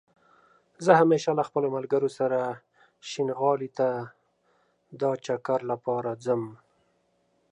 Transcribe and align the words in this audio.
زه 0.83 0.91
همېشه 1.01 1.31
له 1.39 1.43
خپلو 1.49 1.67
ملګرو 1.77 2.09
سره 2.19 2.39
شينغالى 3.09 3.69
ته 3.77 3.89
دا 5.01 5.11
چکر 5.25 5.59
لپاره 5.71 6.11
ځم 6.25 6.43